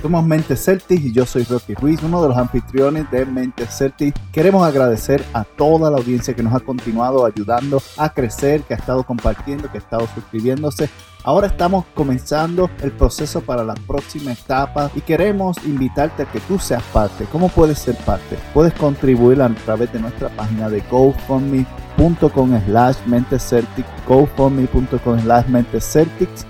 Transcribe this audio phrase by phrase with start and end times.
[0.00, 4.14] Somos Mente Celtic y yo soy Rocky Ruiz, uno de los anfitriones de Mente Celtic.
[4.30, 8.76] Queremos agradecer a toda la audiencia que nos ha continuado ayudando a crecer, que ha
[8.76, 10.88] estado compartiendo, que ha estado suscribiéndose.
[11.24, 16.58] Ahora estamos comenzando el proceso para la próxima etapa y queremos invitarte a que tú
[16.58, 17.24] seas parte.
[17.32, 18.38] ¿Cómo puedes ser parte?
[18.54, 25.80] Puedes contribuir a través de nuestra página de gofundme.com slash mente celtic, gofundme.com slash mente
[25.80, 26.46] celtics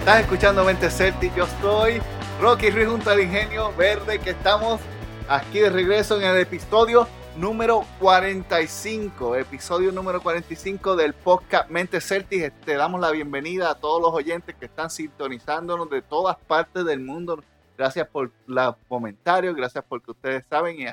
[0.00, 2.00] Estás escuchando Mente Celtic, yo soy
[2.40, 4.80] Rocky Ruiz junto al Ingenio Verde, que estamos
[5.28, 12.50] aquí de regreso en el episodio número 45, episodio número 45 del podcast Mente Celtic.
[12.64, 17.00] Te damos la bienvenida a todos los oyentes que están sintonizándonos de todas partes del
[17.00, 17.44] mundo.
[17.76, 20.80] Gracias por los comentarios, gracias porque ustedes saben.
[20.80, 20.86] Y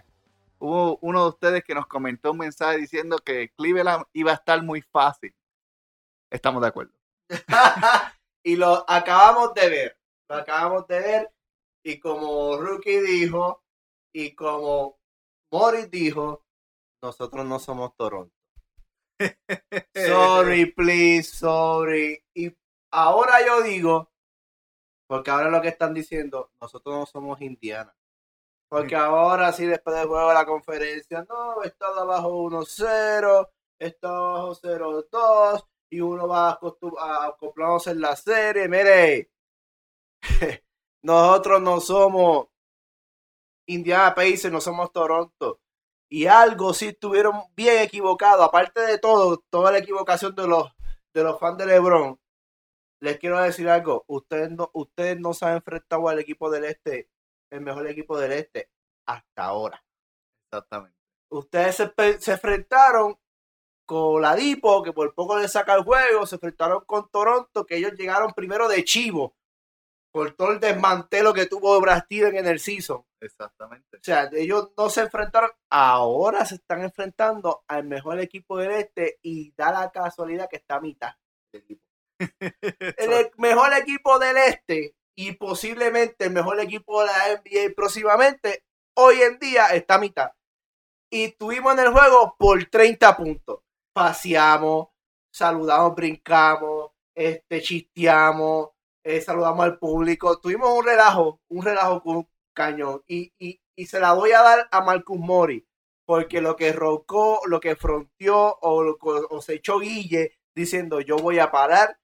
[0.60, 4.62] hubo uno de ustedes que nos comentó un mensaje diciendo que Cleveland iba a estar
[4.62, 5.34] muy fácil.
[6.30, 6.92] Estamos de acuerdo.
[8.44, 10.00] y lo acabamos de ver.
[10.30, 11.34] Lo acabamos de ver.
[11.84, 13.64] Y como Rookie dijo,
[14.14, 15.00] y como
[15.52, 16.46] Morris dijo,
[17.02, 18.34] nosotros no somos Toronto.
[19.96, 22.24] sorry, please, sorry.
[22.36, 22.56] Y
[22.92, 24.12] ahora yo digo,
[25.08, 27.96] porque ahora lo que están diciendo, nosotros no somos Indiana.
[28.70, 34.56] Porque ahora sí, después del juego de la conferencia, no, está abajo 1-0, está abajo
[34.56, 36.60] 0-2, y uno va
[37.28, 38.68] acoplándose en la serie.
[38.68, 39.32] Mire,
[41.04, 42.48] nosotros no somos
[43.68, 45.62] Indiana Pacers, no somos Toronto.
[46.10, 48.46] Y algo sí estuvieron bien equivocados.
[48.46, 50.72] Aparte de todo, toda la equivocación de los,
[51.14, 52.20] de los fans de LeBron.
[53.02, 54.06] Les quiero decir algo.
[54.08, 57.10] Ustedes no, ustedes no se han enfrentado al equipo del Este,
[57.52, 58.70] el mejor equipo del Este,
[59.06, 59.84] hasta ahora.
[60.46, 60.98] Exactamente.
[61.30, 63.20] Ustedes se, se enfrentaron
[63.88, 67.78] con la Dipo, que por poco le saca el juego, se enfrentaron con Toronto, que
[67.78, 69.36] ellos llegaron primero de chivo,
[70.12, 73.04] por todo el desmantelo que tuvo Brad en el season.
[73.22, 73.98] Exactamente.
[73.98, 79.18] O sea, ellos no se enfrentaron, ahora se están enfrentando al mejor equipo del este
[79.24, 81.14] y da la casualidad que está a mitad
[81.50, 81.80] el
[83.38, 88.64] mejor equipo del este y posiblemente el mejor equipo de la NBA próximamente,
[88.96, 90.32] hoy en día está a mitad.
[91.12, 93.60] Y estuvimos en el juego por 30 puntos
[93.98, 94.90] paseamos,
[95.34, 98.70] saludamos, brincamos, este, chisteamos,
[99.04, 100.40] eh, saludamos al público.
[100.40, 103.02] Tuvimos un relajo, un relajo con un cañón.
[103.08, 103.34] Y,
[103.88, 105.68] se la voy a dar a Marcus Mori,
[106.06, 111.50] porque lo que rocó, lo que fronteó o, se echó Guille diciendo yo voy a
[111.50, 112.00] parar,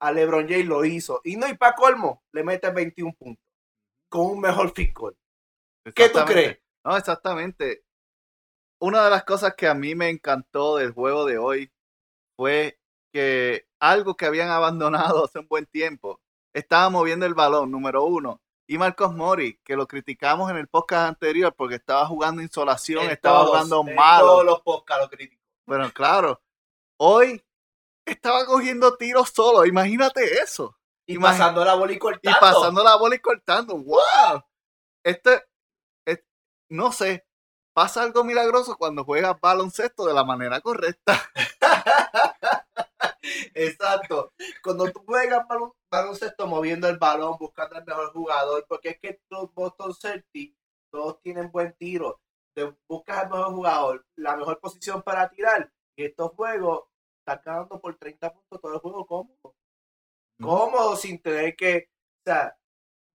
[0.00, 1.20] a LeBron James lo hizo.
[1.24, 3.44] Y no, y para colmo, le mete 21 puntos
[4.08, 4.94] con un mejor fit
[5.94, 6.58] ¿Qué tú crees?
[6.84, 7.84] No, exactamente
[8.82, 11.72] una de las cosas que a mí me encantó del juego de hoy
[12.36, 12.80] fue
[13.12, 16.20] que algo que habían abandonado hace un buen tiempo,
[16.52, 18.40] estaba moviendo el balón, número uno.
[18.66, 23.44] Y Marcos Mori, que lo criticamos en el podcast anterior porque estaba jugando insolación, estaba
[23.44, 24.20] jugando mal.
[24.20, 25.44] Todos los podcasts lo criticamos.
[25.66, 26.42] Bueno, claro.
[26.96, 27.40] Hoy
[28.04, 30.76] estaba cogiendo tiros solo, imagínate eso.
[31.06, 32.36] Y pasando la bola y cortando.
[32.36, 33.76] Y pasando la bola y cortando.
[33.76, 34.42] ¡Wow!
[35.04, 35.42] Este,
[36.68, 37.26] no sé,
[37.72, 41.20] pasa algo milagroso cuando juegas baloncesto de la manera correcta.
[43.54, 44.32] Exacto.
[44.62, 45.46] Cuando tú juegas
[45.90, 50.56] baloncesto moviendo el balón, buscando el mejor jugador, porque es que los Boston Celtics
[50.90, 52.20] todos tienen buen tiro.
[52.54, 55.70] Te buscas el mejor jugador, la mejor posición para tirar.
[55.96, 56.84] Y estos juegos
[57.20, 59.54] están ganando por 30 puntos todo el juego cómodo.
[60.40, 61.88] Cómodo sin tener que,
[62.20, 62.56] o sea,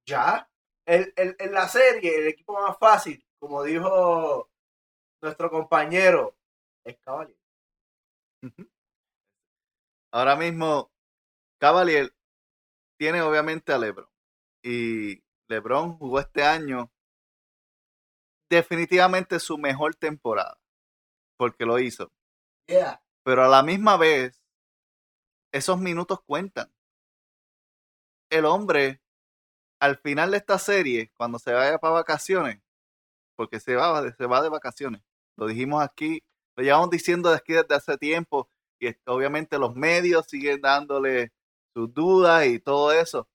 [0.07, 0.49] ya.
[0.85, 4.49] en la serie, el equipo más fácil como dijo
[5.21, 6.35] nuestro compañero,
[6.83, 7.37] es Cavalier.
[10.11, 10.91] Ahora mismo,
[11.59, 12.13] Cavalier
[12.97, 14.09] tiene obviamente a LeBron.
[14.63, 16.91] Y LeBron jugó este año
[18.49, 20.59] definitivamente su mejor temporada.
[21.37, 22.11] Porque lo hizo.
[23.23, 24.41] Pero a la misma vez,
[25.51, 26.71] esos minutos cuentan.
[28.29, 29.01] El hombre,
[29.79, 32.61] al final de esta serie, cuando se vaya para vacaciones,
[33.37, 35.01] porque se va, se va de vacaciones.
[35.37, 36.21] Lo dijimos aquí,
[36.57, 38.49] lo llevamos diciendo desde aquí desde hace tiempo
[38.79, 41.31] y obviamente los medios siguen dándole
[41.73, 43.29] sus dudas y todo eso.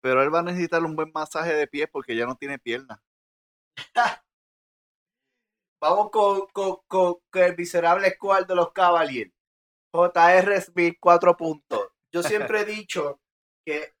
[0.00, 3.00] Pero él va a necesitar un buen masaje de pies porque ya no tiene piernas.
[5.80, 9.32] Vamos con, con, con, el miserable squad de los Cavaliers.
[9.92, 10.60] J.R.
[10.60, 11.88] Smith, cuatro puntos.
[12.12, 13.20] Yo siempre he dicho
[13.66, 13.92] que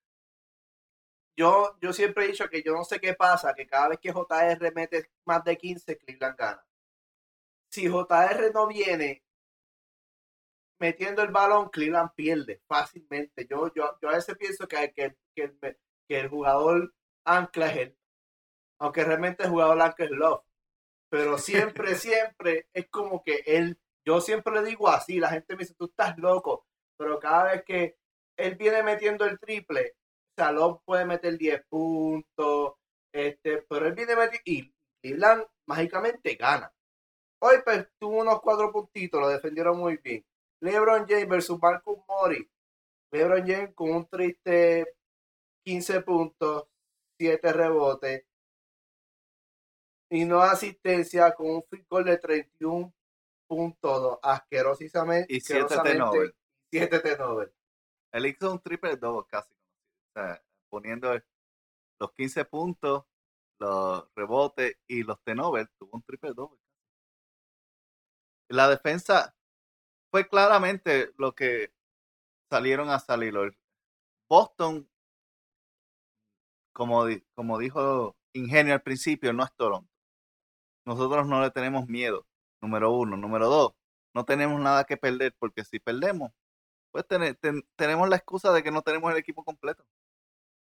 [1.36, 4.12] yo, yo siempre he dicho que yo no sé qué pasa, que cada vez que
[4.12, 6.64] JR mete más de 15, Cleveland gana.
[7.70, 9.22] Si JR no viene
[10.78, 13.46] metiendo el balón, Cleveland pierde fácilmente.
[13.48, 16.92] Yo, yo, yo a veces pienso que, que, que, el, jugador
[17.24, 17.98] ancla es él,
[18.78, 20.42] aunque realmente el jugador ancla es Love.
[21.08, 25.60] Pero siempre, siempre es como que él, yo siempre le digo así, la gente me
[25.60, 26.66] dice, tú estás loco,
[26.98, 27.96] pero cada vez que
[28.36, 29.94] él viene metiendo el triple,
[30.42, 32.74] Salón puede meter 10 puntos,
[33.14, 36.72] este, pero él viene meter y Cleveland mágicamente gana.
[37.40, 40.24] Hoy pues, tuvo unos cuatro puntitos, lo defendieron muy bien.
[40.60, 42.50] LeBron James versus Marcus Mori.
[43.12, 44.96] LeBron James con un triste
[45.64, 46.64] 15 puntos,
[47.20, 48.24] 7 rebotes
[50.10, 52.92] y no asistencia con un free goal de 31
[53.46, 56.34] puntos asquerosamente y 7 T Nobel.
[56.72, 57.52] 7 T Nobel.
[58.10, 59.54] Él hizo un triple double casi
[60.70, 61.12] poniendo
[61.98, 63.04] los 15 puntos,
[63.58, 66.58] los rebotes y los tenovers, tuvo un triple doble.
[68.48, 69.34] La defensa
[70.10, 71.72] fue claramente lo que
[72.50, 73.34] salieron a salir.
[74.28, 74.88] Boston,
[76.72, 79.90] como, como dijo Ingenio al principio, no es Toronto.
[80.84, 82.26] Nosotros no le tenemos miedo,
[82.60, 83.16] número uno.
[83.16, 83.74] Número dos,
[84.14, 86.32] no tenemos nada que perder, porque si perdemos,
[86.90, 87.06] pues
[87.76, 89.84] tenemos la excusa de que no tenemos el equipo completo.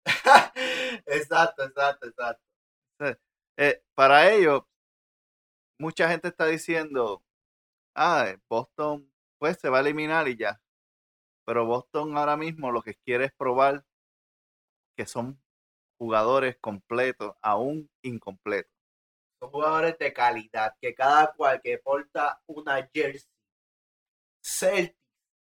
[1.06, 2.44] exacto, exacto, exacto.
[3.58, 4.68] Eh, para ello,
[5.78, 7.24] mucha gente está diciendo,
[7.96, 10.62] ah, Boston pues se va a eliminar y ya.
[11.46, 13.84] Pero Boston ahora mismo lo que quiere es probar
[14.96, 15.42] que son
[15.98, 18.72] jugadores completos, aún incompletos.
[19.42, 23.32] Son jugadores de calidad, que cada cual que porta una jersey
[24.42, 24.96] Celtic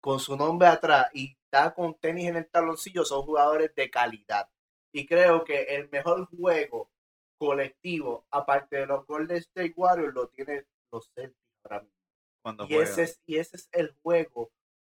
[0.00, 1.36] con su nombre atrás y
[1.74, 4.48] con tenis en el taloncillo, son jugadores de calidad.
[4.92, 6.90] Y creo que el mejor juego
[7.38, 12.66] colectivo, aparte de los Golden State Warriors, lo tienen los Celtics ahora mismo.
[12.68, 14.52] y, ese es, y ese es el juego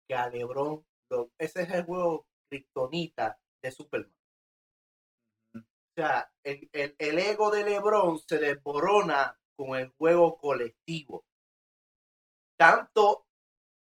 [0.08, 0.86] que a LeBron,
[1.38, 4.14] ese es el juego criptonita de Superman.
[5.56, 11.24] O sea, el, el, ego de LeBron se desborona con el juego colectivo.
[12.58, 13.28] Tanto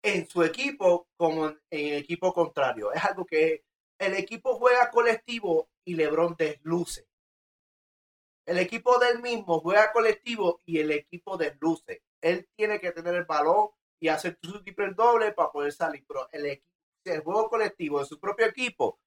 [0.03, 2.91] en su equipo como en, el equipo contrario.
[2.91, 3.63] Es algo que
[3.97, 7.07] el equipo juega colectivo y LeBron desluce.
[8.45, 12.03] El equipo del mismo juega colectivo y el equipo desluce.
[12.21, 13.69] Él tiene que tener el balón
[14.01, 16.03] y hacer su triple doble para poder salir.
[16.05, 16.67] Pero el, equipo,
[17.23, 18.99] juego colectivo de su propio equipo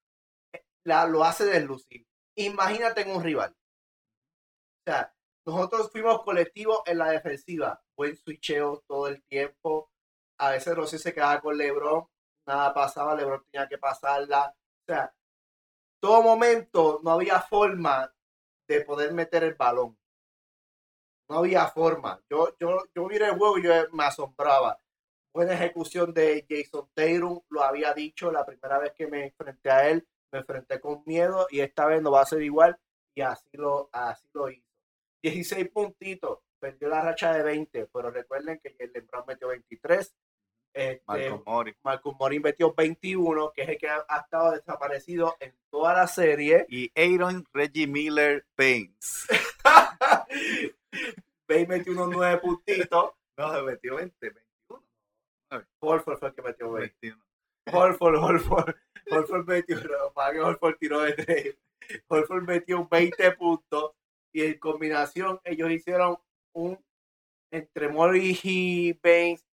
[0.54, 2.06] eh, lo hace deslucir.
[2.36, 3.54] Imagínate en un rival.
[4.86, 5.14] O sea,
[5.44, 7.82] nosotros fuimos colectivos en la defensiva.
[7.94, 9.90] Buen switcheo todo el tiempo
[10.38, 12.06] a veces Rossi se quedaba con Lebron,
[12.46, 14.54] nada pasaba, Lebron tenía que pasarla.
[14.54, 15.12] O sea,
[16.00, 18.12] todo momento no había forma
[18.68, 19.96] de poder meter el balón.
[21.28, 22.20] No había forma.
[22.30, 24.78] Yo, yo, yo miré el juego y yo me asombraba.
[25.34, 29.88] Buena ejecución de Jason Taylor, lo había dicho la primera vez que me enfrenté a
[29.88, 32.78] él, me enfrenté con miedo y esta vez no va a ser igual
[33.14, 34.66] y así lo, así lo hizo.
[35.22, 40.14] 16 puntitos, perdió la racha de 20, pero recuerden que el Lebron metió 23,
[40.76, 41.30] este,
[41.82, 42.38] Marco Mori.
[42.38, 46.66] metió 21, que es el que ha, estado desaparecido en toda la serie.
[46.70, 49.26] Y Aaron Reggie Miller Baines.
[51.48, 53.12] Baines metió unos 9 puntitos.
[53.38, 55.66] No, se metió 20, 21.
[55.80, 57.24] Holford fue el que metió 21.
[57.72, 58.74] Holford, Holford.
[59.10, 61.56] Holford metió, no, Holford tiró de 3.
[62.08, 63.92] Holford metió 20 puntos.
[64.32, 66.18] Y en combinación, ellos hicieron
[66.52, 66.78] un
[67.50, 69.45] entre Mori y Baines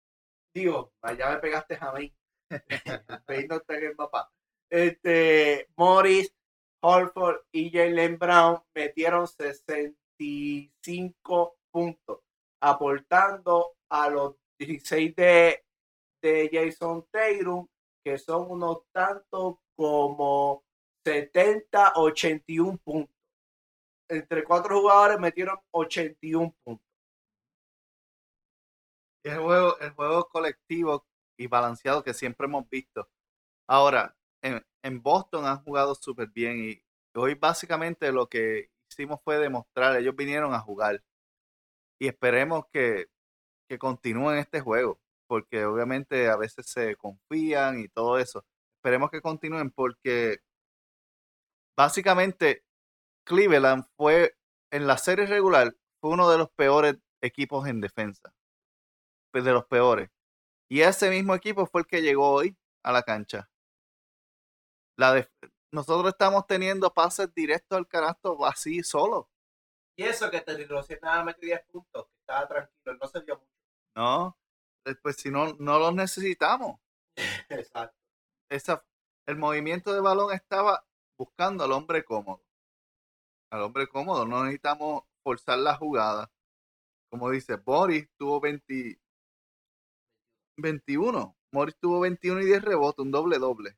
[0.54, 2.14] digo, allá me pegaste a mí.
[3.50, 4.30] no está el papá.
[4.70, 6.34] Este, Morris,
[6.82, 12.20] Holford y Jalen Brown metieron 65 puntos,
[12.62, 15.64] aportando a los 16 de,
[16.22, 17.66] de Jason Taylor,
[18.04, 20.64] que son unos tantos como
[21.06, 23.16] 70, 81 puntos.
[24.10, 26.93] Entre cuatro jugadores metieron 81 puntos
[29.24, 31.06] el juego, el juego colectivo
[31.38, 33.10] y balanceado que siempre hemos visto.
[33.68, 36.84] Ahora, en, en Boston han jugado súper bien y
[37.16, 41.04] hoy básicamente lo que hicimos fue demostrar, ellos vinieron a jugar
[42.00, 43.08] y esperemos que,
[43.70, 48.46] que continúen este juego, porque obviamente a veces se confían y todo eso.
[48.78, 50.40] Esperemos que continúen porque
[51.78, 52.64] básicamente
[53.26, 54.36] Cleveland fue
[54.72, 58.34] en la serie regular fue uno de los peores equipos en defensa.
[59.34, 60.12] Pues de los peores.
[60.70, 63.50] Y ese mismo equipo fue el que llegó hoy a la cancha.
[64.96, 65.28] La
[65.72, 69.28] nosotros estamos teniendo pases directos al canasto así solo.
[69.98, 73.36] Y eso que te Rosier nada metió 10 puntos, que estaba tranquilo, no se vio
[73.38, 73.52] mucho.
[73.96, 74.38] No,
[74.86, 76.80] después si no, no los necesitamos.
[77.50, 77.98] Exacto.
[78.52, 78.86] Esa,
[79.26, 80.86] el movimiento de balón estaba
[81.18, 82.44] buscando al hombre cómodo.
[83.52, 86.32] Al hombre cómodo, no necesitamos forzar la jugada.
[87.10, 89.00] Como dice, Boris tuvo 20,
[90.58, 91.36] 21.
[91.52, 93.78] Morris tuvo 21 y 10 rebotes, un doble doble.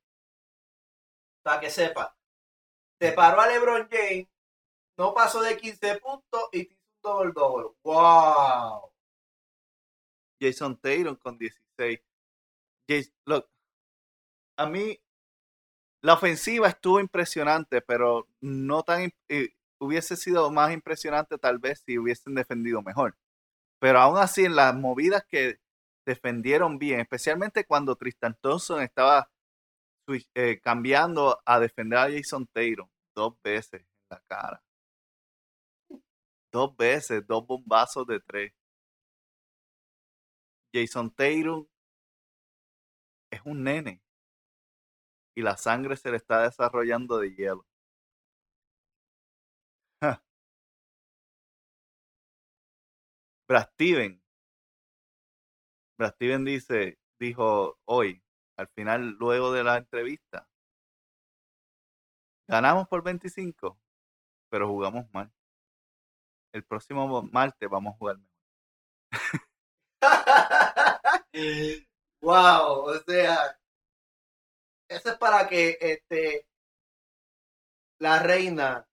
[1.43, 2.17] Para que sepa,
[2.99, 4.27] se paró a LeBron James,
[4.97, 7.69] no pasó de 15 puntos y hizo un doble doble.
[7.83, 8.91] ¡Wow!
[10.39, 11.99] Jason Taylor con 16.
[13.25, 13.49] look,
[14.57, 14.99] a mí
[16.01, 21.97] la ofensiva estuvo impresionante, pero no tan eh, hubiese sido más impresionante tal vez si
[21.97, 23.17] hubiesen defendido mejor.
[23.79, 25.59] Pero aún así, en las movidas que
[26.05, 29.29] defendieron bien, especialmente cuando Tristan Thompson estaba
[30.35, 34.63] eh, cambiando a defender a Jason Taylor dos veces en la cara.
[36.51, 38.53] Dos veces, dos bombazos de tres.
[40.73, 41.65] Jason Taylor
[43.31, 44.01] es un nene
[45.35, 47.65] y la sangre se le está desarrollando de hielo.
[53.47, 54.24] Brad Steven.
[55.97, 58.21] Brad Steven dice, dijo hoy,
[58.57, 60.47] al final, luego de la entrevista,
[62.47, 63.79] ganamos por 25,
[64.49, 65.31] pero jugamos mal.
[66.53, 68.35] El próximo martes vamos a jugar mejor.
[72.21, 73.59] wow, o sea,
[74.89, 76.47] eso es para que este
[77.99, 78.87] la reina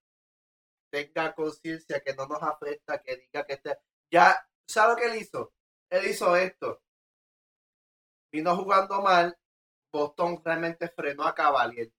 [0.91, 3.79] tenga conciencia que no nos afecta, que diga que este,
[4.11, 5.53] ya, ¿sabe lo que él hizo?
[5.91, 6.83] Él hizo esto.
[8.33, 9.39] Vino jugando mal,
[9.93, 11.93] Boston realmente frenó a Cavalier.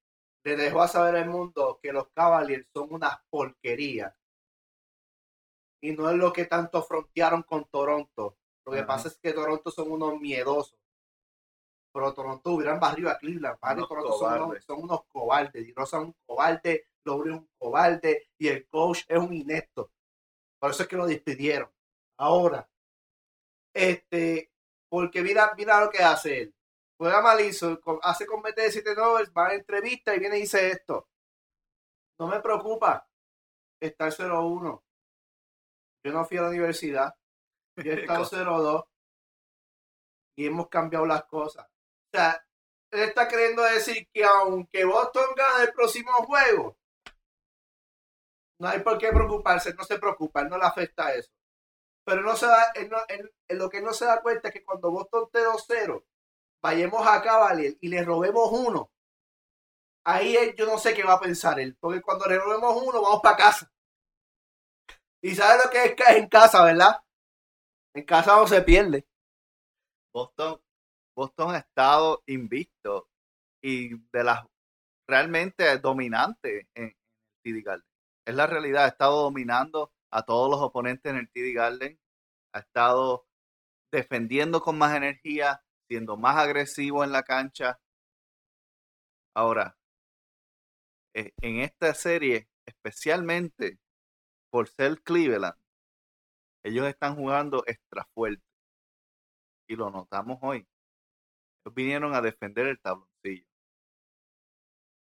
[0.44, 4.16] Le dejó a saber al mundo que los Cavaliers son una porquería.
[5.82, 8.38] Y no es lo que tanto frontearon con Toronto.
[8.66, 10.80] Lo que pasa es que Toronto son unos miedosos.
[11.94, 13.60] Pero Toronto hubieran barrio a Cleveland.
[13.60, 15.68] Toronto son unos, son unos, cobardes.
[15.68, 19.92] Y Rosa es un cobarde, Lowry es un cobarde y el coach es un inepto.
[20.60, 21.70] Por eso es que lo despidieron.
[22.18, 22.68] Ahora,
[23.74, 24.53] este,
[24.94, 26.56] porque mira, mira lo que hace él.
[27.00, 31.10] Juega malizo, hace con de 7 Nobel, va a entrevista y viene y dice esto.
[32.20, 33.10] No me preocupa
[33.82, 34.84] estar 0-1.
[36.06, 37.12] Yo no fui a la universidad.
[37.78, 38.86] Yo he estado 0-2
[40.38, 41.66] y hemos cambiado las cosas.
[41.66, 42.46] O sea,
[42.92, 46.78] él está queriendo decir que aunque Boston gane el próximo juego,
[48.60, 51.32] no hay por qué preocuparse, no se preocupa, él no le afecta eso.
[52.06, 52.74] Pero no se da,
[53.50, 56.04] lo que no se da cuenta es que cuando Boston esté 2-0,
[56.62, 58.92] vayamos a Cavalier y le robemos uno,
[60.06, 63.22] ahí yo no sé qué va a pensar él, porque cuando le robemos uno, vamos
[63.22, 63.72] para casa.
[65.22, 67.02] Y sabe lo que es en casa, ¿verdad?
[67.94, 69.08] En casa no se pierde.
[70.14, 70.62] Boston,
[71.16, 73.08] Boston ha estado invicto
[73.62, 74.46] y de las
[75.08, 76.94] realmente dominante en,
[77.44, 77.84] TD.
[78.26, 82.00] Es la realidad, ha estado dominando a todos los oponentes en el TD Garden,
[82.54, 83.26] ha estado
[83.92, 87.80] defendiendo con más energía, siendo más agresivo en la cancha.
[89.36, 89.76] Ahora,
[91.16, 93.80] eh, en esta serie, especialmente
[94.52, 95.58] por ser Cleveland,
[96.64, 98.44] ellos están jugando extra fuerte.
[99.68, 100.68] Y lo notamos hoy.
[101.66, 103.46] Ellos vinieron a defender el tabloncillo.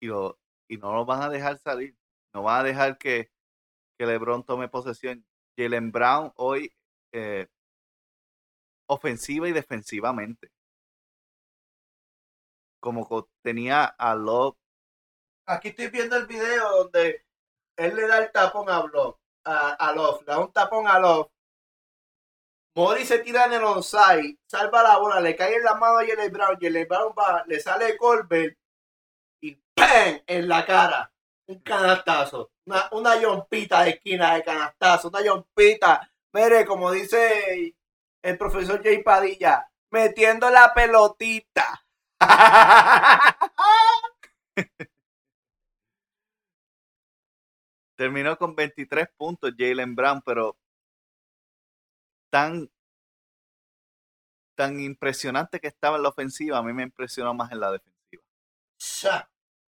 [0.01, 1.97] Y, lo, y no lo van a dejar salir.
[2.33, 3.34] No van a dejar que,
[3.99, 5.25] que LeBron tome posesión.
[5.57, 6.73] Jalen Brown hoy
[7.13, 7.47] eh,
[8.87, 10.51] ofensiva y defensivamente.
[12.81, 14.57] Como tenía a Love.
[15.47, 17.25] Aquí estoy viendo el video donde
[17.77, 21.31] él le da el tapón a Love, a, Love, da un tapón a Love
[22.77, 26.07] Mori se tira en el onside, salva la bola, le cae en la mano a
[26.07, 28.59] Jalen Brown, Jalen Brown va, le sale Colbert
[29.41, 30.21] y ¡pam!
[30.27, 31.13] en la cara.
[31.47, 32.51] Un canastazo.
[32.67, 36.11] Una, una yompita de esquina de canastazo, una yompita.
[36.33, 37.75] Mire, como dice
[38.23, 41.85] el profesor Jay Padilla, metiendo la pelotita.
[47.97, 50.57] Terminó con 23 puntos Jalen Brown, pero
[52.31, 52.69] tan,
[54.57, 58.23] tan impresionante que estaba en la ofensiva, a mí me impresionó más en la defensiva.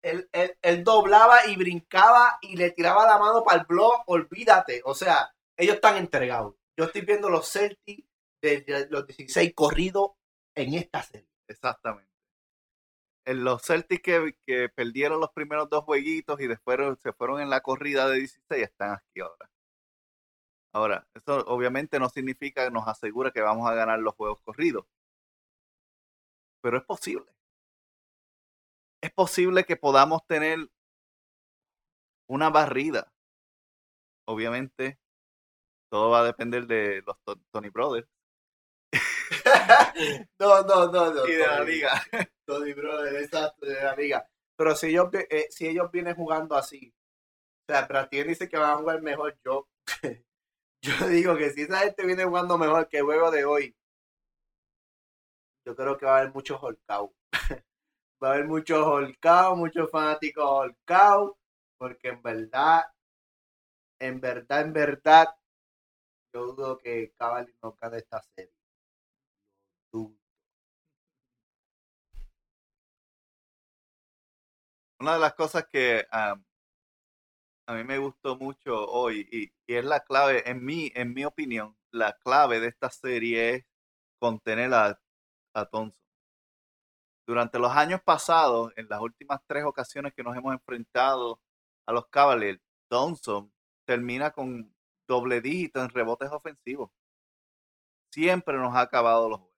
[0.06, 4.82] Él, doblaba y brincaba y le tiraba la mano para el blog, olvídate.
[4.86, 6.56] O sea, ellos están entregados.
[6.78, 8.08] Yo estoy viendo los Celtics
[8.42, 10.12] de los 16 corridos
[10.56, 11.28] en esta serie.
[11.48, 12.12] Exactamente.
[13.26, 17.50] En los Celtics que, que perdieron los primeros dos jueguitos y después se fueron en
[17.50, 19.50] la corrida de 16 están aquí ahora.
[20.74, 24.86] Ahora, eso obviamente no significa que nos asegura que vamos a ganar los juegos corridos.
[26.62, 27.35] Pero es posible.
[29.06, 30.68] Es posible que podamos tener
[32.28, 33.14] una barrida.
[34.28, 34.98] Obviamente,
[35.92, 37.16] todo va a depender de los
[37.52, 38.08] Tony Brothers.
[40.40, 41.28] no, no, no, no.
[41.28, 41.92] Y de la liga.
[42.48, 44.28] Tony Brothers, exacto, de la liga.
[44.58, 46.92] Pero si ellos, eh, si ellos vienen jugando así,
[47.70, 49.68] o sea, ti dice que van a jugar mejor, yo,
[50.82, 53.76] yo digo que si esa gente viene jugando mejor que el juego de hoy,
[55.64, 57.12] yo creo que va a haber muchos holcados.
[58.28, 61.34] A haber muchos holcados, muchos fanáticos holcados,
[61.78, 62.84] porque en verdad,
[64.00, 65.28] en verdad, en verdad,
[66.34, 68.52] yo dudo que Cavaliers no gane esta serie.
[75.00, 76.36] Una de las cosas que a
[77.74, 82.14] mí me gustó mucho hoy y, es la clave, en mi, en mi opinión, la
[82.14, 83.66] clave de esta serie es
[84.20, 85.00] contener a,
[85.54, 85.70] a.
[87.28, 91.40] Durante los años pasados, en las últimas tres ocasiones que nos hemos enfrentado
[91.86, 93.52] a los Cavaliers, Thompson
[93.86, 94.74] termina con
[95.08, 96.92] doble dígito en rebotes ofensivos.
[98.12, 99.56] Siempre nos ha acabado los juegos.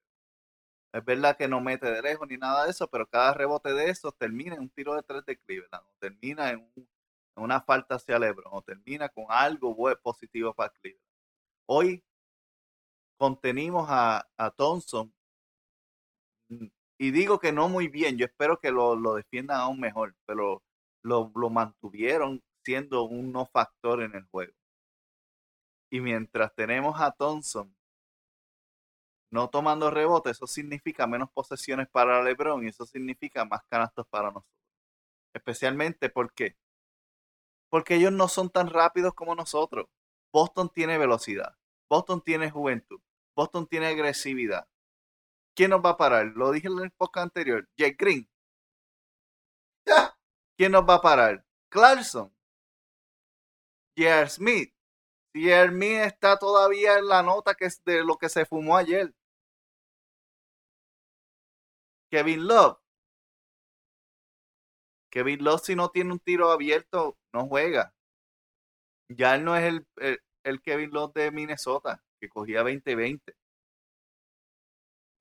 [0.94, 3.90] Es verdad que no mete de lejos ni nada de eso, pero cada rebote de
[3.90, 6.72] esos termina en un tiro de tres de Cleveland, o termina en,
[7.36, 11.04] una falta hacia LeBron, o termina con algo positivo para Cleveland.
[11.68, 12.04] Hoy
[13.18, 15.14] contenimos a, Thompson
[16.98, 20.64] y digo que no muy bien, yo espero que lo, defiendan aún mejor, pero
[21.04, 24.54] lo, lo mantuvieron siendo un no factor en el juego.
[25.90, 27.74] Y mientras tenemos a Thompson
[29.30, 34.28] no tomando rebote, eso significa menos posesiones para LeBron y eso significa más canastos para
[34.28, 34.54] nosotros.
[35.34, 36.58] Especialmente porque
[37.70, 39.88] porque ellos no son tan rápidos como nosotros.
[40.32, 41.58] Boston tiene velocidad,
[41.90, 43.02] Boston tiene juventud,
[43.36, 44.68] Boston tiene agresividad.
[45.58, 46.28] ¿Quién nos va a parar?
[46.36, 48.30] Lo dije en el podcast anterior, Jake Green.
[50.56, 51.44] ¿Quién nos va a parar?
[51.70, 52.32] Clarkson.
[53.98, 54.30] J.R.
[54.30, 54.72] Smith.
[55.34, 59.12] Jeremy está todavía en la nota que es de lo que se fumó ayer.
[62.12, 62.78] Kevin Love.
[65.12, 67.96] Kevin Love si no tiene un tiro abierto, no juega.
[69.10, 73.37] Ya él no es el, el, Kevin Love de Minnesota, que cogía 20-20.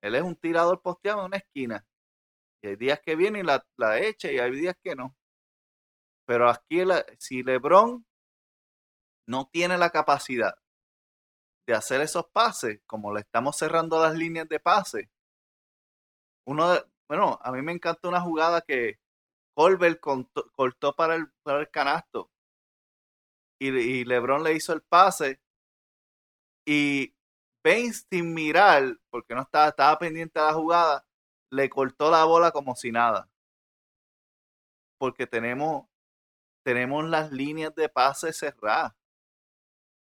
[0.06, 1.86] Él es un tirador posteado en una esquina.
[2.62, 5.16] Y hay días que viene y la, la echa y hay días que no.
[6.26, 6.82] Pero aquí,
[7.18, 8.04] si LeBron
[9.28, 10.54] no tiene la capacidad
[11.66, 15.10] de hacer esos pases, como le estamos cerrando las líneas de pase.
[16.46, 19.00] Uno de, bueno, a mí me encanta una jugada que
[19.54, 22.30] Colbert cortó para el, para el canasto
[23.58, 25.40] y, LeBron le hizo el pase
[26.66, 27.15] y
[27.66, 31.04] Baines sin mirar, porque no estaba, estaba pendiente de la jugada,
[31.50, 33.28] le cortó la bola como si nada.
[34.98, 35.88] Porque tenemos,
[36.64, 38.94] tenemos las líneas de pase cerradas.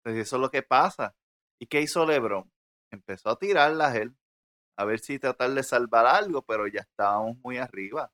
[0.03, 1.15] Pues eso es lo que pasa.
[1.61, 2.51] ¿Y qué hizo LeBron?
[2.91, 4.17] Empezó a tirarlas él,
[4.77, 8.13] a ver si tratar de salvar algo, pero ya estábamos muy arriba.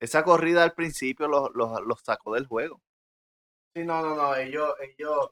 [0.00, 2.82] Esa corrida al principio los, los, sacó del juego.
[3.76, 5.30] Sí, no, no, no, ellos, ellos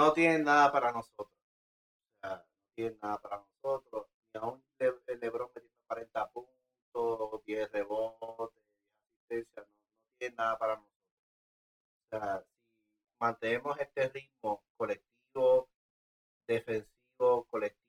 [0.00, 1.28] no tienen nada para nosotros.
[2.22, 4.06] O no tienen nada para nosotros.
[4.34, 8.62] Y aún el LeBron metiendo 40 puntos, 10 rebotes,
[9.28, 11.00] 10 asistencias, no, no tienen nada para nosotros.
[12.04, 12.44] O sea,
[13.20, 15.68] mantenemos este ritmo colectivo,
[16.46, 17.80] defensivo, colectivo,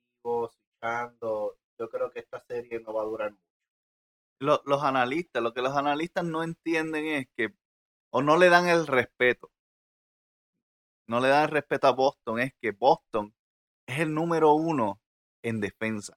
[0.82, 3.42] luchando, yo creo que esta serie no va a durar mucho.
[4.64, 7.54] Los, analistas, lo que los analistas no entienden es que,
[8.10, 9.50] o no le dan el respeto,
[11.06, 13.34] no le dan respeto a Boston, es que Boston
[13.86, 15.00] es el número uno
[15.42, 16.16] en defensa.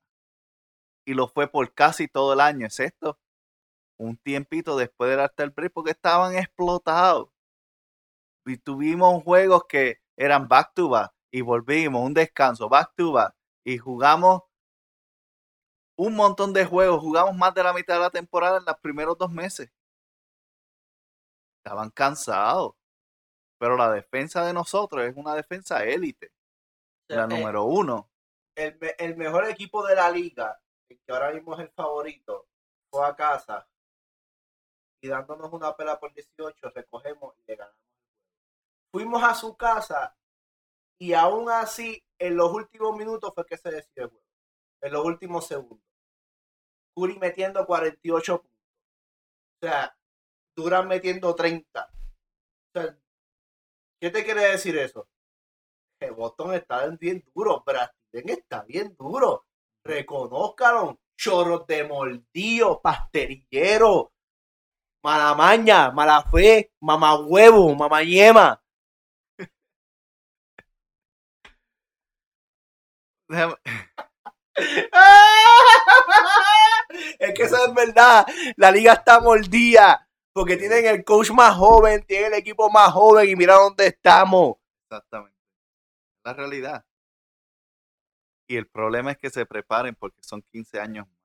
[1.06, 3.20] Y lo fue por casi todo el año, excepto
[3.98, 7.30] un tiempito después del after break, porque estaban explotados
[8.46, 13.36] y tuvimos juegos que eran back to back y volvimos, un descanso, back to back
[13.64, 14.44] y jugamos
[15.98, 19.18] un montón de juegos, jugamos más de la mitad de la temporada en los primeros
[19.18, 19.72] dos meses.
[21.64, 22.74] Estaban cansados,
[23.66, 26.32] pero la defensa de nosotros es una defensa élite,
[27.08, 28.12] la eh, número uno.
[28.56, 32.48] El, el, mejor equipo de la liga, que ahora mismo es el favorito,
[32.92, 33.68] fue a casa
[35.02, 37.82] y dándonos una pela por 18, recogemos y le ganamos.
[38.92, 40.16] Fuimos a su casa
[41.00, 44.26] y aún así, en los últimos minutos fue que se decidió el juego.
[44.84, 45.90] En los últimos segundos.
[46.96, 48.60] Curry metiendo 48 puntos.
[49.60, 49.98] O sea,
[50.56, 51.90] Durán metiendo 30.
[52.76, 52.96] O sea,
[54.00, 55.08] ¿qué te quiere decir eso?
[56.00, 59.46] Que Boston está bien duro, Brasil está bien duro.
[59.84, 61.00] Reconózcalo.
[61.18, 64.12] Chorros de moldío, pastelillero,
[65.02, 68.62] mala maña, mala fe, mamá huevo, mamá yema.
[77.20, 78.26] es que eso es verdad.
[78.58, 83.30] La liga está mordida porque tienen el coach más joven, tienen el equipo más joven
[83.30, 84.58] y mira dónde estamos.
[84.84, 85.40] Exactamente.
[86.26, 86.86] La realidad.
[88.46, 91.18] Y el problema es que se preparen porque son 15 años más.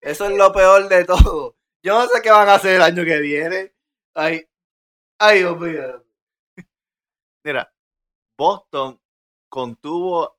[0.00, 1.56] Eso es lo peor de todo.
[1.80, 3.72] Yo no sé qué van a hacer el año que viene.
[4.14, 4.44] Ay,
[5.20, 6.04] ay, Dios mío.
[7.44, 7.72] Mira,
[8.36, 9.00] Boston
[9.48, 10.36] contuvo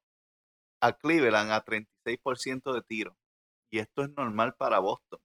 [0.81, 3.15] a Cleveland a 36% de tiro.
[3.71, 5.21] Y esto es normal para Boston.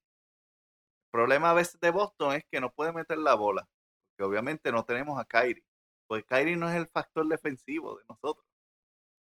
[1.14, 3.68] Problema a veces de Boston es que no puede meter la bola.
[4.08, 5.64] Porque obviamente no tenemos a Kyrie.
[6.08, 8.44] Pues Kyrie no es el factor defensivo de nosotros.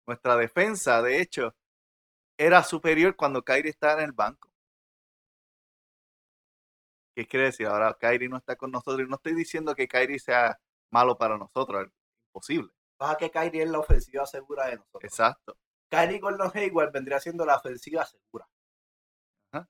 [0.08, 1.56] Nuestra defensa, de hecho,
[2.40, 4.50] era superior cuando Kyrie estaba en el banco.
[7.16, 7.68] ¿Qué quiere decir?
[7.68, 9.02] Ahora Kyrie no está con nosotros.
[9.06, 10.60] Y no estoy diciendo que Kyrie sea
[10.92, 11.86] malo para nosotros.
[11.86, 11.92] Es
[12.30, 12.74] imposible.
[12.98, 15.04] Baja que Kyrie es la ofensiva segura de nosotros.
[15.04, 15.56] Exacto.
[15.92, 18.50] Kyrie Gordon Hayward vendría siendo la ofensiva segura.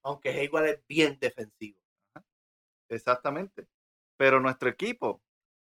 [0.01, 1.84] Aunque Hayward es bien defensivo.
[2.89, 3.67] Exactamente.
[4.17, 5.21] Pero nuestro equipo,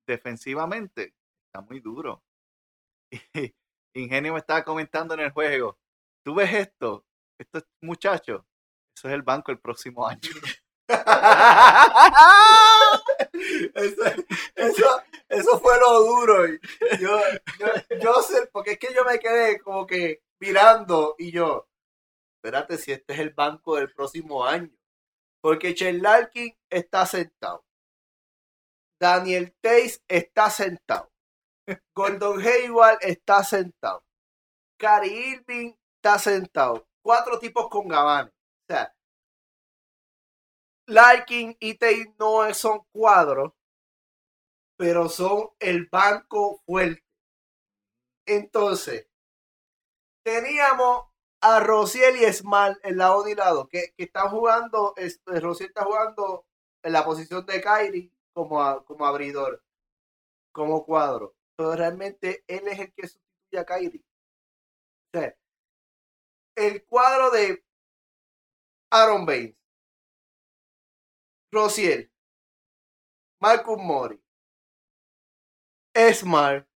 [0.07, 1.13] defensivamente,
[1.47, 2.23] está muy duro.
[3.93, 5.77] Ingenio me estaba comentando en el juego.
[6.23, 7.05] ¿Tú ves esto?
[7.37, 8.43] Estos muchachos,
[8.95, 10.21] eso es el banco el próximo año.
[14.55, 16.45] eso, eso, fue lo duro.
[16.99, 17.19] Yo,
[18.01, 21.67] yo, sé, porque es que yo me quedé como que mirando y yo,
[22.35, 24.69] espérate si este es el banco del próximo año.
[25.41, 27.65] Porque Larkin está sentado.
[28.99, 31.11] Daniel Tays está sentado.
[31.95, 34.03] Gordon Hayward está sentado.
[34.77, 36.87] Cary Irving está sentado.
[37.03, 38.31] Cuatro tipos con gabanes.
[38.33, 38.95] O sea,
[40.87, 43.53] Larkin y Tate no son cuadros,
[44.77, 47.03] pero son el banco fuerte.
[48.25, 49.07] Entonces,
[50.23, 51.10] teníamos
[51.41, 55.83] a Rociel y Esmal en lado y lado, que, que están jugando, este, Rociel está
[55.83, 56.45] jugando
[56.83, 59.63] en la posición de Kyrie como, como abridor,
[60.51, 61.35] como cuadro.
[61.55, 64.03] Pero realmente él es el que sustituye a Kyrie.
[65.13, 65.35] O sea,
[66.55, 67.63] el cuadro de
[68.91, 69.55] Aaron Baines,
[71.51, 72.11] Rociel,
[73.39, 74.21] Marcus Mori,
[75.93, 76.67] Esmar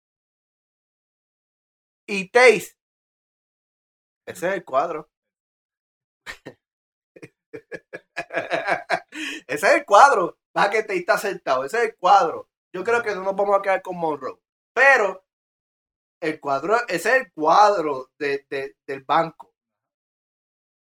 [2.07, 2.74] y Taze.
[4.25, 5.09] Ese es el cuadro.
[9.47, 10.37] Ese es el cuadro.
[10.57, 11.65] Va que te está sentado.
[11.65, 12.49] Ese es el cuadro.
[12.73, 14.39] Yo creo que no nos vamos a quedar con Monroe.
[14.73, 15.23] Pero
[16.21, 18.45] el cuadro, ese es el cuadro de,
[18.85, 19.53] del banco.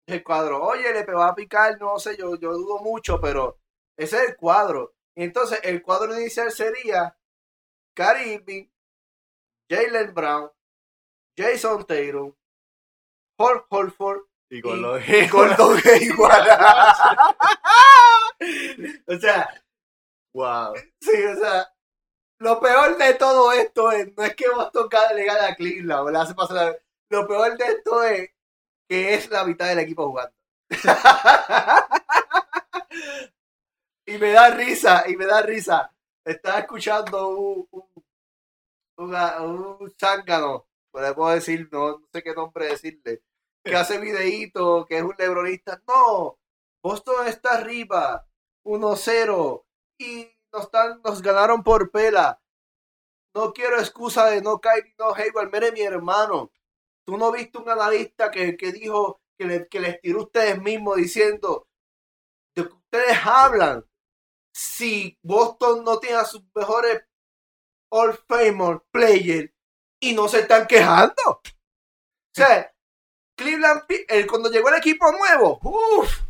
[0.07, 3.59] El cuadro, oye, le va a picar, no sé, yo, yo dudo mucho, pero
[3.97, 4.95] ese es el cuadro.
[5.15, 7.17] Entonces, el cuadro inicial sería
[7.93, 8.69] Cary Irving,
[9.69, 10.51] Jalen Brown,
[11.37, 12.33] Jason Taylor,
[13.38, 15.02] Hall Holford y Gordon
[16.02, 16.47] igual.
[19.08, 19.63] o sea,
[20.34, 20.73] wow.
[21.02, 21.67] Sí, o sea,
[22.39, 26.19] lo peor de todo esto es, no es que Boston le gane a Cleveland o
[26.19, 28.30] hace pasar Lo peor de esto es
[28.89, 30.34] que es la mitad del equipo jugando.
[34.06, 35.91] y me da risa, y me da risa.
[36.26, 38.06] Estaba escuchando un, un,
[38.97, 39.15] un,
[39.80, 43.21] un zángano, pues puedo decir, no, sé qué nombre decirle,
[43.63, 45.79] que hace videíto, que es un lebronista.
[45.88, 46.39] No,
[46.81, 48.25] Boston está arriba,
[48.65, 49.65] 1-0,
[49.99, 52.41] y nos, están, nos ganaron por pela.
[53.36, 55.51] No quiero excusa de no caer no Hayward.
[55.51, 56.51] Mire, mi hermano,
[57.05, 60.95] tú no viste un analista que, que dijo que, le, que les tiró ustedes mismos
[60.95, 61.67] diciendo
[62.55, 63.86] de que ustedes hablan
[64.51, 67.03] si Boston no tiene a sus mejores
[67.91, 69.51] All Famous players
[69.99, 71.23] y no se están quejando.
[71.27, 71.41] O
[72.33, 72.71] sea,
[73.38, 73.83] Cleveland,
[74.29, 76.21] cuando llegó el equipo nuevo, uff,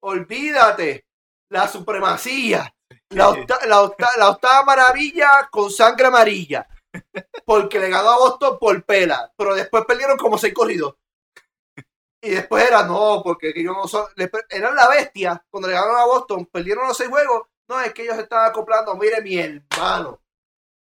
[0.00, 1.06] olvídate,
[1.50, 2.74] la supremacía,
[3.10, 6.66] la, octava maravilla con sangre amarilla,
[7.44, 10.96] porque le ganó a Boston por pela, pero después perdieron como seis corridos.
[12.22, 14.06] Y después era, no, porque ellos no son,
[14.50, 15.44] eran la bestia.
[15.48, 17.46] Cuando le ganaron a Boston, perdieron los seis juegos.
[17.68, 18.96] No, es que ellos se estaban acoplando.
[18.96, 20.20] Mire, mi hermano.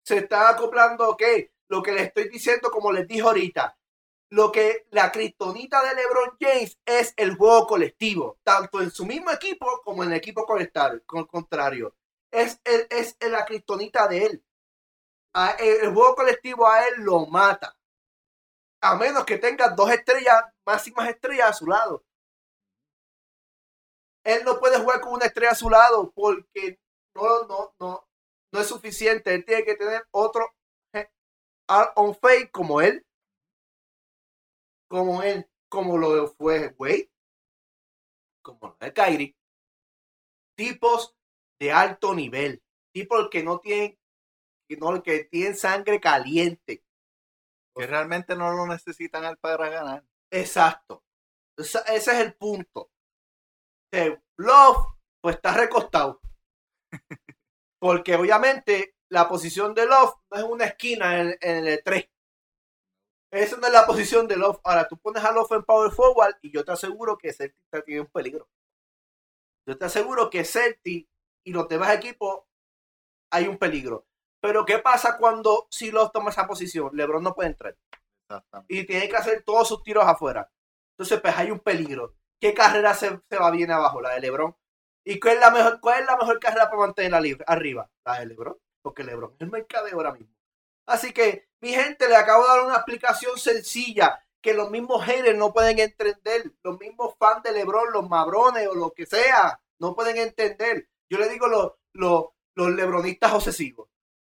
[0.02, 1.22] Se están acoplando, ok.
[1.74, 3.76] Lo que les estoy diciendo, como les dije ahorita,
[4.30, 9.32] lo que la criptonita de LeBron James es el juego colectivo, tanto en su mismo
[9.32, 11.96] equipo como en el equipo contrario.
[12.30, 14.44] Es, el, es la criptonita de él.
[15.58, 17.76] el, juego colectivo a él lo mata.
[18.80, 22.04] A menos que tenga dos estrellas, máximas estrellas a su lado.
[24.22, 26.78] Él no puede jugar con una estrella a su lado porque
[27.16, 28.08] no, no, no,
[28.52, 29.34] no es suficiente.
[29.34, 30.53] Él tiene que tener otro
[31.68, 33.04] on fake como él
[34.94, 37.10] como él, como lo fue Wade,
[38.42, 39.36] como lo de Kyrie,
[40.56, 41.16] tipos
[41.58, 43.98] de alto nivel, tipos que no tienen,
[44.68, 46.84] que no, que tienen sangre caliente.
[47.74, 50.04] Que realmente no lo necesitan para ganar.
[50.30, 51.02] Exacto.
[51.56, 52.92] Ese, es el punto.
[54.36, 56.20] Love, pues está recostado.
[57.80, 62.10] Porque obviamente la posición de Love no es una esquina en, en el 3.
[63.30, 64.60] Esa no es la posición de Love.
[64.64, 68.02] Ahora tú pones a Love en Power Forward y yo te aseguro que Celtic tiene
[68.02, 68.48] un peligro.
[69.66, 71.08] Yo te aseguro que Celtic
[71.44, 72.44] y los demás equipos
[73.32, 74.06] hay un peligro.
[74.40, 76.90] Pero ¿qué pasa cuando si Love toma esa posición?
[76.92, 77.76] LeBron no puede entrar.
[78.68, 80.50] Y tiene que hacer todos sus tiros afuera.
[80.92, 82.14] Entonces, pues hay un peligro.
[82.40, 84.00] ¿Qué carrera se, va bien abajo?
[84.00, 84.54] La de LeBron.
[85.04, 87.90] ¿Y cuál es la mejor, cuál es la mejor carrera para mantenerla libre, arriba?
[88.04, 88.56] La de LeBron.
[88.84, 90.36] Porque LeBron es el mercadeo ahora mismo.
[90.86, 95.38] Así que, mi gente, le acabo de dar una explicación sencilla que los mismos haters
[95.38, 96.52] no pueden entender.
[96.62, 100.90] Los mismos fans de LeBron, los mabrones o lo que sea, no pueden entender.
[101.08, 103.88] Yo le digo los, los, los lebronistas obsesivos.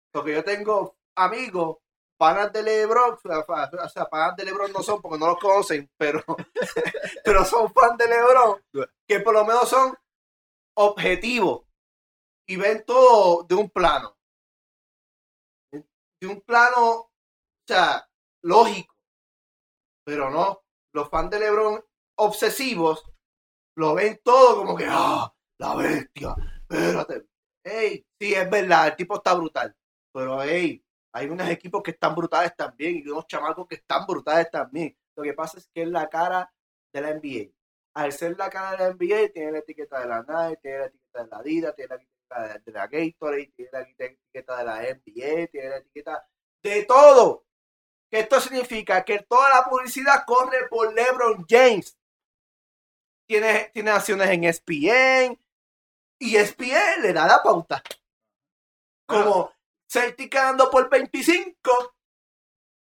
[0.09, 1.79] Porque yo tengo amigos,
[2.17, 6.23] panas de LeBron, o sea, panas de LeBron no son porque no los conocen, pero,
[7.25, 8.63] pero son fans de LeBron,
[9.05, 9.93] que por lo menos son
[10.75, 11.63] objetivos
[12.47, 14.15] y ven todo de un plano
[16.21, 17.11] de un plano, o
[17.67, 18.07] sea,
[18.43, 18.95] lógico.
[20.05, 20.61] Pero no,
[20.93, 21.83] los fans de LeBron
[22.17, 23.03] obsesivos
[23.75, 27.25] lo ven todo como que, ah, la bestia, espérate.
[27.63, 29.75] Hey, sí, es verdad, el tipo está brutal.
[30.13, 34.49] Pero, hey, hay unos equipos que están brutales también y unos chamacos que están brutales
[34.51, 34.95] también.
[35.15, 36.51] Lo que pasa es que es la cara
[36.93, 37.51] de la NBA.
[37.95, 40.85] Al ser la cara de la NBA, tiene la etiqueta de la Nike, tiene la
[40.85, 45.47] etiqueta de la Adidas, tiene la de la Gatorade, tiene la etiqueta de la NBA,
[45.47, 46.27] tiene la etiqueta
[46.63, 47.45] de todo.
[48.09, 51.97] Que esto significa que toda la publicidad corre por LeBron James.
[53.27, 55.39] Tiene, tiene acciones en ESPN
[56.19, 57.81] y ESPN le da la pauta.
[59.07, 59.51] Como
[59.87, 61.95] Celtic ganando por 25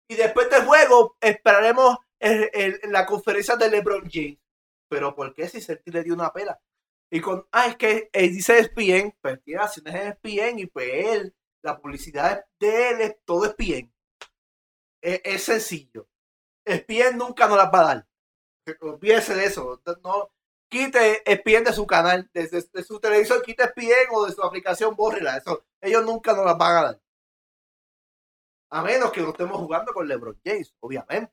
[0.08, 4.38] y después del juego esperaremos la conferencia de LeBron James.
[4.88, 6.60] Pero ¿por qué si Celtic le dio una pela?
[7.10, 11.32] Y con, ah, es que él dice ESPN, pues tiene acciones en ESPN y pues
[11.62, 13.92] la publicidad de él, es, todo ESPN.
[15.00, 16.08] Es, es sencillo.
[16.64, 18.08] ESPN nunca nos las va a dar.
[18.80, 19.80] Olvídese de eso.
[20.02, 20.30] No,
[20.68, 25.36] quite ESPN de su canal, de, su televisor, quite ESPN o de su aplicación, bórrela.
[25.36, 27.00] Eso, ellos nunca nos las van a dar.
[28.70, 31.32] A menos que no estemos jugando con LeBron James, obviamente.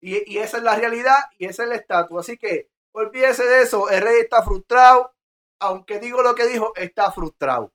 [0.00, 2.20] Y, y esa es la realidad y ese es el estatus.
[2.20, 3.88] Así que Olvídese de eso.
[3.90, 5.14] El rey está frustrado.
[5.60, 7.72] Aunque digo lo que dijo, está frustrado.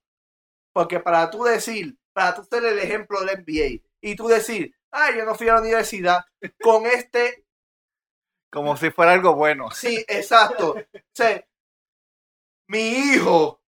[0.73, 5.17] Porque para tú decir, para tú ser el ejemplo del NBA y tú decir, ay,
[5.17, 6.25] yo no fui a la universidad
[6.61, 7.45] con este.
[8.51, 9.69] Como si fuera algo bueno.
[9.71, 10.75] Sí, exacto.
[10.75, 11.23] O
[12.67, 13.61] mi hijo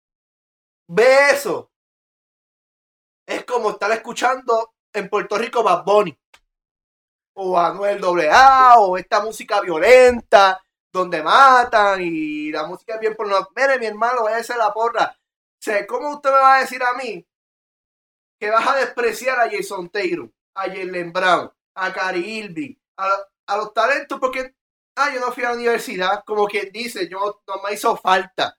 [0.88, 1.72] ve eso.
[3.28, 6.18] Es como estar escuchando en Puerto Rico Bad Bunny.
[7.34, 10.64] O Anuel AA, o esta música violenta
[10.98, 13.48] donde matan y la música es bien por no.
[13.56, 15.18] Mire, mi hermano, vaya a la porra.
[15.88, 17.26] ¿cómo usted me va a decir a mí
[18.40, 23.74] que vas a despreciar a Jason Taylor, a Jalen Brown, a Cary Irving, a, los
[23.74, 24.56] talentos porque,
[24.96, 28.58] ah, yo no fui a la universidad, como quien dice, yo no me hizo falta.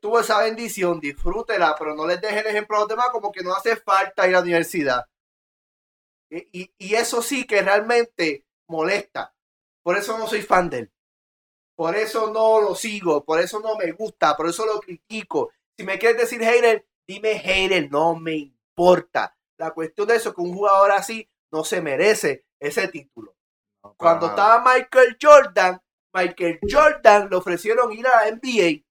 [0.00, 3.42] Tuvo esa bendición, disfrútela, pero no les deje el ejemplo a los demás como que
[3.42, 5.06] no hace falta ir a la universidad.
[6.30, 9.34] y eso sí que realmente molesta.
[9.82, 10.92] Por eso no soy fan de él.
[11.76, 13.24] Por eso no lo sigo.
[13.24, 14.36] Por eso no me gusta.
[14.36, 15.52] Por eso lo critico.
[15.76, 17.90] Si me quieres decir hater, dime hater.
[17.90, 19.34] No me importa.
[19.58, 23.34] La cuestión de eso, que un jugador así no se merece ese título.
[23.96, 25.80] Cuando estaba Michael Jordan,
[26.12, 28.84] Michael Jordan le ofrecieron ir a la NBA.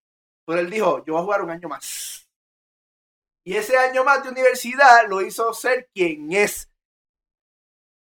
[0.45, 2.27] Pero él dijo, yo voy a jugar un año más.
[3.45, 6.71] Y ese año más de universidad lo hizo ser quien es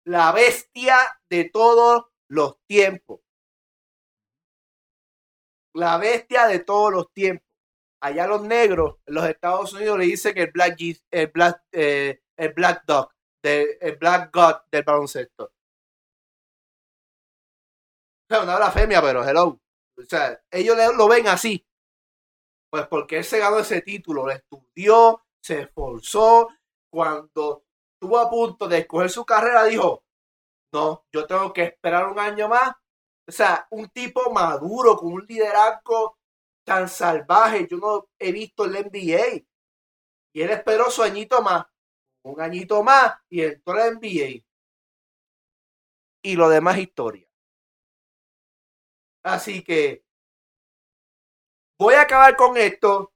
[0.06, 0.98] la bestia
[1.30, 3.22] de todo los tiempos.
[5.74, 7.46] La bestia de todos los tiempos.
[8.02, 10.78] Allá los negros en los Estados Unidos le dicen que el Black,
[11.12, 13.10] el Black, eh, el Black Dog,
[13.42, 15.46] el Black God del baloncesto.
[18.26, 19.60] O sea, una blasfemia, pero hello.
[19.98, 21.66] O sea, ellos lo ven así.
[22.70, 26.50] Pues porque él se ganó ese título, lo estudió, se esforzó.
[26.92, 30.05] Cuando estuvo a punto de escoger su carrera, dijo,
[30.76, 32.76] no, yo tengo que esperar un año más.
[33.28, 36.18] O sea, un tipo maduro, con un liderazgo
[36.66, 37.66] tan salvaje.
[37.70, 39.46] Yo no he visto el NBA.
[40.34, 41.66] Y él esperó su añito más.
[42.26, 44.44] Un añito más y entró al NBA.
[46.24, 47.26] Y lo demás historia.
[49.24, 50.04] Así que
[51.80, 53.14] voy a acabar con esto.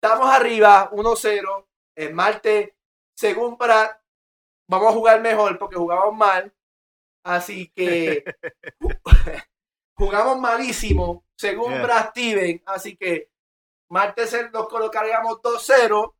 [0.00, 1.66] Estamos arriba, 1-0.
[1.96, 2.70] El martes,
[3.16, 4.00] según para,
[4.68, 6.52] vamos a jugar mejor porque jugamos mal.
[7.24, 8.24] Así que
[9.96, 12.62] jugamos malísimo, según Brad Steven.
[12.66, 13.30] Así que
[13.90, 16.14] martes nos colocaríamos 2-0.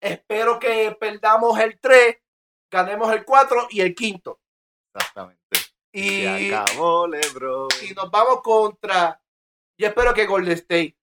[0.00, 2.16] Espero que perdamos el 3,
[2.70, 4.40] ganemos el 4 y el quinto.
[4.94, 5.42] Exactamente.
[5.92, 7.68] Y, acabó, Lebron.
[7.82, 9.20] y nos vamos contra.
[9.78, 10.96] Yo espero que Golden State.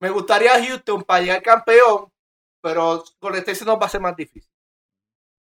[0.00, 2.10] Me gustaría Houston para llegar campeón,
[2.62, 4.49] pero Golden State se nos va a hacer más difícil.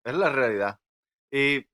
[0.05, 0.81] Es la realidad.
[1.31, 1.67] Y,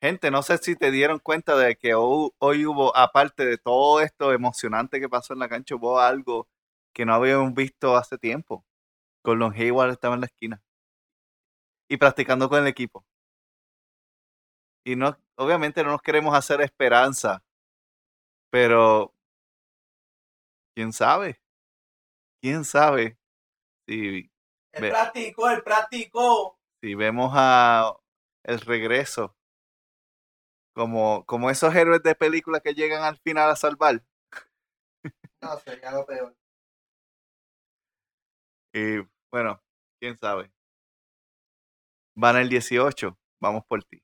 [0.00, 4.32] gente, no sé si te dieron cuenta de que hoy, hubo, aparte de todo esto
[4.32, 6.48] emocionante que pasó en la cancha, hubo algo
[6.92, 8.64] que no habíamos visto hace tiempo.
[9.22, 10.62] Con los Hayward estaba en la esquina
[11.88, 13.04] y practicando con el equipo.
[14.84, 17.42] Y no, obviamente no nos queremos hacer esperanza,
[18.50, 19.14] pero
[20.74, 21.40] quién sabe,
[22.40, 23.16] quién sabe
[23.86, 24.30] si
[24.72, 26.58] el práctico, el práctico.
[26.84, 27.96] Si vemos a
[28.42, 29.34] el regreso
[30.74, 34.04] como, como esos héroes de película que llegan al final a salvar.
[35.40, 36.36] No, sería lo peor.
[38.74, 38.98] Y
[39.30, 39.62] bueno,
[39.98, 40.52] quién sabe.
[42.14, 44.02] Van el 18, vamos por ti.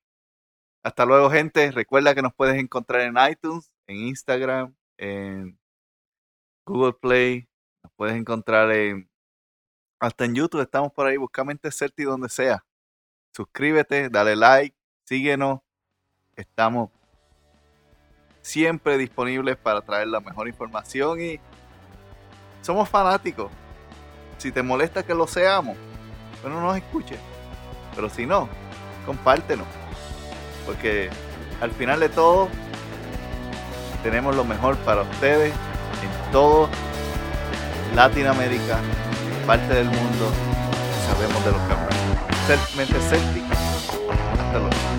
[0.83, 1.73] Hasta luego, gente.
[1.73, 5.61] Recuerda que nos puedes encontrar en iTunes, en Instagram, en
[6.65, 7.47] Google Play.
[7.83, 9.11] Nos puedes encontrar en
[10.01, 10.63] hasta en YouTube.
[10.63, 11.19] Estamos por ahí.
[11.19, 12.65] Busca Mente Certi donde sea.
[13.33, 15.61] Suscríbete, dale like, síguenos.
[16.37, 16.91] Estamos
[18.41, 21.41] siempre disponibles para traer la mejor información y
[22.63, 23.51] somos fanáticos.
[24.39, 25.77] Si te molesta que lo seamos,
[26.43, 27.19] bueno, no nos escuches.
[27.95, 28.49] Pero si no,
[29.05, 29.67] compártenos
[30.71, 31.11] porque
[31.61, 32.49] al final de todo
[34.05, 36.69] tenemos lo mejor para ustedes en todo
[37.95, 38.79] Latinoamérica,
[39.47, 40.31] parte del mundo,
[41.09, 42.00] sabemos de los que
[42.51, 44.91] Mente Hasta luego.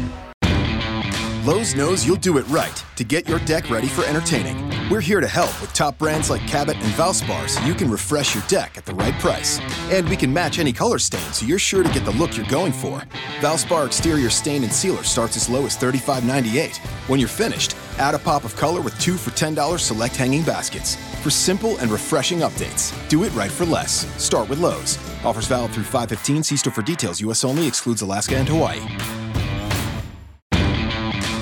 [1.45, 4.69] Lowe's knows you'll do it right to get your deck ready for entertaining.
[4.89, 8.35] We're here to help with top brands like Cabot and Valspar so you can refresh
[8.35, 9.59] your deck at the right price.
[9.89, 12.45] And we can match any color stain so you're sure to get the look you're
[12.45, 13.01] going for.
[13.39, 16.77] Valspar exterior stain and sealer starts as low as $35.98.
[17.09, 20.95] When you're finished, add a pop of color with two for $10 select hanging baskets.
[21.21, 24.07] For simple and refreshing updates, do it right for less.
[24.19, 24.97] Start with Lowe's.
[25.23, 26.41] Offers valid through 515.
[26.41, 27.21] See store for details.
[27.21, 27.43] U.S.
[27.43, 27.67] only.
[27.67, 29.20] Excludes Alaska and Hawaii.